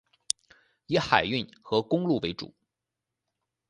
[0.87, 2.51] 以海运和公路为主。